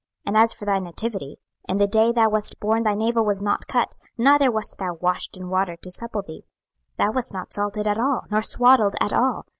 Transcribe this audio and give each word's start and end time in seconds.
26:016:004 0.25 0.25
And 0.29 0.37
as 0.37 0.53
for 0.55 0.65
thy 0.65 0.79
nativity, 0.79 1.37
in 1.69 1.77
the 1.77 1.85
day 1.85 2.11
thou 2.11 2.27
wast 2.27 2.59
born 2.59 2.81
thy 2.81 2.95
navel 2.95 3.23
was 3.23 3.39
not 3.39 3.67
cut, 3.67 3.95
neither 4.17 4.49
wast 4.49 4.79
thou 4.79 4.95
washed 4.95 5.37
in 5.37 5.47
water 5.47 5.75
to 5.77 5.91
supple 5.91 6.23
thee; 6.23 6.43
thou 6.97 7.11
wast 7.11 7.31
not 7.31 7.53
salted 7.53 7.87
at 7.87 7.99
all, 7.99 8.23
nor 8.31 8.41
swaddled 8.41 8.95
at 8.99 9.13
all. 9.13 9.45